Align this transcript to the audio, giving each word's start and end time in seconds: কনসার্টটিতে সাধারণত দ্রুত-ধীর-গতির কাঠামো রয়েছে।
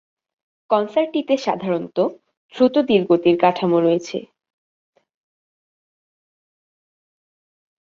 কনসার্টটিতে 0.69 1.33
সাধারণত 1.37 1.97
দ্রুত-ধীর-গতির 2.53 3.35
কাঠামো 3.41 3.77
রয়েছে। 3.79 4.17